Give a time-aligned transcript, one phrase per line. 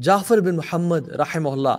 [0.00, 1.76] جعفر بن محمد رحمہ اللہ۔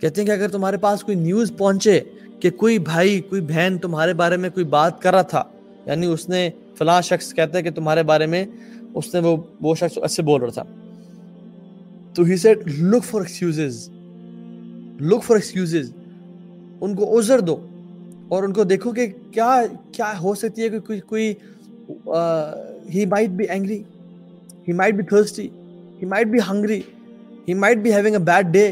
[0.00, 2.00] کہتے ہیں کہ اگر تمہارے پاس کوئی نیوز پہنچے
[2.40, 5.42] کہ کوئی بھائی، کوئی بہن تمہارے بارے میں کوئی بات کر رہا تھا
[5.86, 8.44] یعنی اس نے فلاں شخص کہتا ہے کہ تمہارے بارے میں
[8.94, 10.62] اس نے وہ وہ شخص ایسے بول رہا تھا۔
[12.14, 13.88] تو he said look for excuses
[15.00, 15.92] look for excuses
[16.80, 17.56] ان کو عذر دو
[18.28, 19.62] اور ان کو دیکھو کہ کیا
[19.92, 21.34] کیا ہو سکتی ہے کہ کوئی کوئی
[22.94, 23.82] he might be angry
[24.68, 25.48] he might be thirsty
[26.02, 26.80] he might be hungry
[27.48, 28.66] he might be having a bad day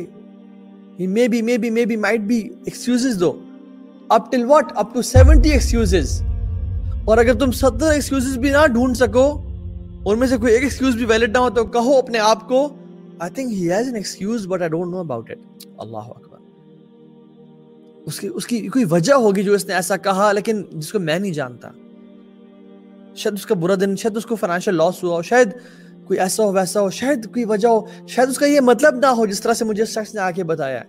[1.00, 3.32] he may be may be may be might be excuses do
[4.10, 6.20] up till what up to seventy excuses
[7.04, 9.26] اور اگر تم ستر excuses بھی نہ ڈھونڈ سکو
[10.06, 12.68] ان میں سے کوئی ایک ایکسکیوز بھی ویلڈ نہ ہو تو کہو اپنے آپ کو
[13.18, 16.38] I think he has an excuse but I don't know about it اللہ اکبر
[18.06, 20.98] اس کی اس کی کوئی وجہ ہوگی جو اس نے ایسا کہا لیکن جس کو
[20.98, 21.68] میں نہیں جانتا
[23.14, 25.48] شاید اس کا برا دن شاید اس کو فائنینشیل لاس ہوا ہو شاید
[26.06, 29.06] کوئی ایسا ہو، ویسا ہو، شاید کوئی وجہ ہو، شاید اس کا یہ مطلب نہ
[29.06, 30.84] ہو جس طرح سے مجھے اس شخص نے آ کے بتایا ہے۔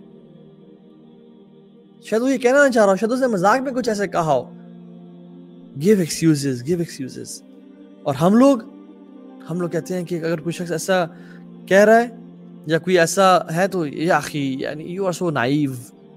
[2.02, 4.08] شاید وہ یہ کہنا نہ چاہ رہا ہو، شاید اس نے مذاق میں کچھ ایسے
[4.08, 4.50] کہا ہو۔
[5.82, 7.42] گیو ایکسکیوزز گیو ایکسکیوزز
[8.02, 8.58] اور ہم لوگ
[9.50, 11.04] ہم لوگ کہتے ہیں کہ اگر کوئی شخص ایسا
[11.66, 12.06] کہہ رہا ہے
[12.66, 15.72] یا کوئی ایسا ہے تو یا آخی یعنی you are so naive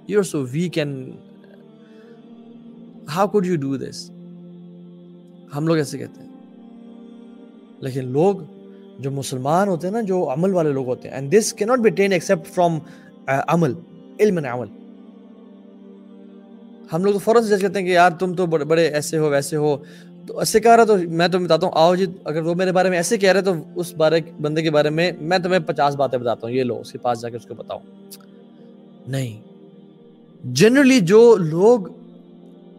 [0.07, 1.15] you are so weak and
[3.15, 4.11] how could you do this
[5.55, 6.29] ہم لوگ ایسے کہتے ہیں۔
[7.79, 8.35] لیکن لوگ
[8.99, 11.79] جو مسلمان ہوتے ہیں نا، جو عمل والے لوگ ہوتے ہیں۔ اینڈ دس کی not
[11.79, 12.77] be taken except from
[13.27, 13.73] عمل،
[14.19, 14.67] علم عمل۔
[16.93, 19.29] ہم لوگ تو فوراً سے جج کرتے ہیں کہ یار تم تو بڑے ایسے ہو،
[19.29, 19.75] ویسے ہو۔
[20.27, 22.89] تو ایسے کہہ رہا تو میں تمہیں بتاتا ہوں، آؤ جی اگر وہ میرے بارے
[22.89, 26.19] میں ایسے کہہ رہے تو اس بارے، بندے کے بارے میں میں تمہیں پچاس باتیں
[26.19, 27.79] بتاتا ہوں، یہ لو، اس کے پاس جا کے اس کو بتاؤ
[29.07, 29.39] نہیں۔
[30.43, 31.87] جنرلی جو لوگ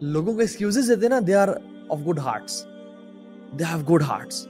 [0.01, 1.47] لوگوں کو ایکسکیوزز دیتے ہیں نا they are
[1.89, 2.65] of good hearts
[3.59, 4.47] they have good hearts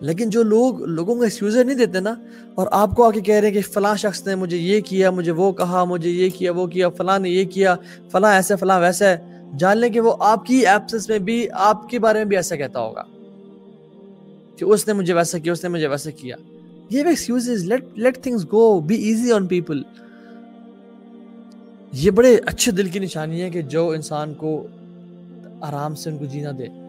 [0.00, 2.14] لیکن جو لوگ لوگوں کو ایکسکیوزر نہیں دیتے نا،
[2.54, 5.10] اور آپ کو آ کے کہہ رہے ہیں کہ فلاں شخص نے مجھے یہ کیا،
[5.10, 7.76] مجھے وہ کہا، مجھے یہ کیا، وہ کیا، فلاں نے یہ کیا،
[8.12, 9.04] فلاں ایسے فلاں ویسے
[9.58, 12.56] جان لیں کہ وہ آپ کی ایپسنس میں بھی، آپ کے بارے میں بھی ایسا
[12.56, 13.02] کہتا ہوگا۔
[14.56, 16.36] کہ اس نے مجھے ویسا کیا، اس نے مجھے ویسا کیا۔
[16.90, 19.82] یہ excuses let let things go be easy on people
[21.92, 24.66] یہ بڑے اچھے دل کی نشانی ہے کہ جو انسان کو
[25.60, 26.87] آرام سے ان کو جینا دے۔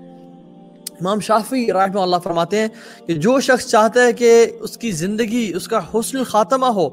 [0.99, 2.67] امام شافی رحمہ اللہ فرماتے ہیں
[3.07, 6.89] کہ جو شخص چاہتا ہے کہ اس کی زندگی، اس کا حسن خاتمہ ہو،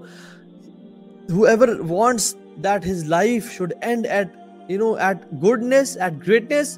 [1.31, 2.27] whoever wants
[2.65, 4.29] that his life should end at
[4.73, 6.69] you know at goodness at greatness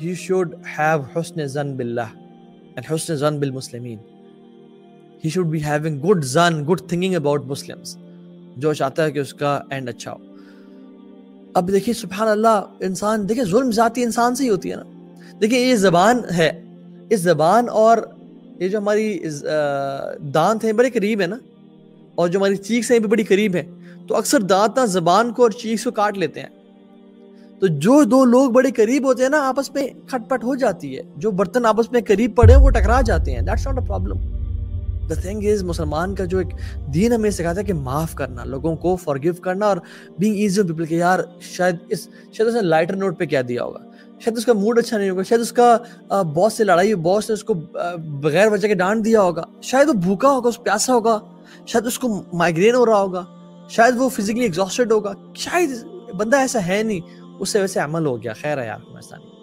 [0.00, 2.08] he should have حسن زن باللہ
[2.70, 3.98] and حسن زن بالمسلمین
[5.24, 7.96] he should be having good زن good thinking about Muslims.
[8.56, 10.18] جو چاہتا ہے کہ اس کا end اچھا ہو۔
[11.54, 14.95] اب دیکھیں سبحان اللہ، انسان دیکھیں ظلم ذاتی انسان سے ہی ہوتی ہے نا۔
[15.40, 16.62] دیکھیں، یہ زبان ہے۔
[17.10, 17.98] اس زبان اور
[18.58, 19.18] یہ جو ہماری
[20.34, 21.36] دانت ہیں، بڑے قریب ہے نا۔
[22.14, 23.62] اور جو ہماری چیخ ہیں، بھی بڑی قریب ہیں۔
[24.08, 26.48] تو اکثر دانت نہ زبان کو اور چیخ کو کاٹ لیتے ہیں۔
[27.60, 30.96] تو جو دو لوگ بڑے قریب ہوتے ہیں نا، آپس میں کھٹ پٹ ہو جاتی
[30.96, 33.86] ہے۔ جو برتن آپس میں قریب پڑے ہیں، وہ ٹکرا جاتے ہیں۔ That's not a
[33.86, 34.18] problem
[35.08, 36.48] the thing is مسلمان کا جو ایک
[36.94, 39.76] دین ہمیں سکھاتا ہے کہ معاف کرنا، لوگوں کو فارگیو کرنا اور
[40.18, 43.64] بینگ ایزی پیپل کہ یار، شاید اس شاید اس نے لائٹر نوٹ پہ کیا دیا
[43.64, 43.78] ہوگا۔
[44.20, 45.78] شاید اس کا موڈ اچھا نہیں ہوگا، شاید اس کا
[46.34, 47.54] باس سے لڑائی باس نے اس کو
[47.98, 51.18] بغیر وجہ کے ڈانٹ دیا ہوگا۔ شاید وہ بھوکا ہوگا، اس پیاسا ہوگا۔
[51.66, 53.24] شاید اس کو مائگرین ہو رہا ہوگا۔
[53.68, 55.70] شاید وہ فزیکلی ایگزاسٹڈ ہوگا۔ شاید
[56.14, 57.00] بندہ ایسا ہے نہیں،
[57.38, 59.35] اس سے ویسے عمل ہو گیا۔ خیر ہے یار ایسا نہیں۔